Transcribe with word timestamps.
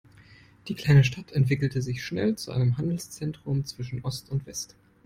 Die 0.67 0.73
kleine 0.73 1.03
Stadt 1.03 1.31
entwickelte 1.31 1.83
sich 1.83 2.03
schnell 2.03 2.35
zu 2.35 2.51
einem 2.51 2.75
Handelszentrum 2.79 3.65
zwischen 3.65 4.03
Ost 4.03 4.31
und 4.31 4.47
West. 4.47 4.75